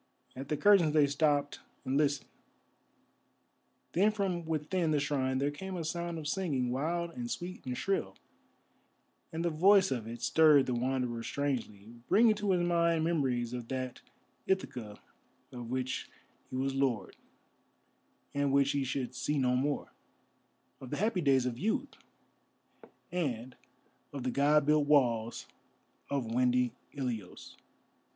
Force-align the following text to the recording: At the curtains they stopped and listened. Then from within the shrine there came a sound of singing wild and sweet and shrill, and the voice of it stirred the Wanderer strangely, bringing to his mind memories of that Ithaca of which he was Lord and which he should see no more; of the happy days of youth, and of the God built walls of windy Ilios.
At 0.35 0.47
the 0.49 0.57
curtains 0.57 0.93
they 0.93 1.05
stopped 1.05 1.59
and 1.85 1.95
listened. 1.95 2.27
Then 3.93 4.09
from 4.11 4.47
within 4.47 4.89
the 4.89 4.99
shrine 4.99 5.37
there 5.37 5.51
came 5.51 5.75
a 5.77 5.85
sound 5.85 6.17
of 6.17 6.27
singing 6.27 6.71
wild 6.71 7.11
and 7.11 7.29
sweet 7.29 7.63
and 7.67 7.77
shrill, 7.77 8.15
and 9.31 9.45
the 9.45 9.51
voice 9.51 9.91
of 9.91 10.07
it 10.07 10.23
stirred 10.23 10.65
the 10.65 10.73
Wanderer 10.73 11.21
strangely, 11.21 11.93
bringing 12.09 12.33
to 12.33 12.49
his 12.49 12.63
mind 12.67 13.03
memories 13.03 13.53
of 13.53 13.67
that 13.67 14.01
Ithaca 14.47 14.99
of 15.51 15.69
which 15.69 16.09
he 16.49 16.55
was 16.55 16.73
Lord 16.73 17.15
and 18.33 18.51
which 18.51 18.71
he 18.71 18.83
should 18.83 19.13
see 19.13 19.37
no 19.37 19.55
more; 19.55 19.91
of 20.79 20.89
the 20.89 20.97
happy 20.97 21.21
days 21.21 21.45
of 21.45 21.59
youth, 21.59 21.93
and 23.11 23.55
of 24.11 24.23
the 24.23 24.31
God 24.31 24.65
built 24.65 24.87
walls 24.87 25.45
of 26.09 26.25
windy 26.25 26.71
Ilios. 26.93 27.55